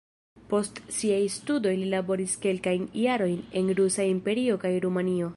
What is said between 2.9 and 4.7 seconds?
jarojn en Rusa Imperio